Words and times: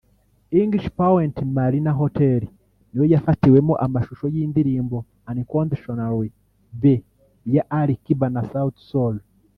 English 0.61 0.89
Point 0.99 1.35
Marina 1.57 1.91
Hotel 1.99 2.41
niyo 2.89 3.05
yafatiwemo 3.13 3.73
amashusho 3.85 4.25
y’indirimbo 4.35 4.97
’Unconditionally 5.29 6.29
Bae’ 6.81 7.03
ya 7.53 7.63
Ali 7.79 7.95
Kiba 8.03 8.27
na 8.33 8.41
Sauti 8.51 8.81
Sol 8.91 9.15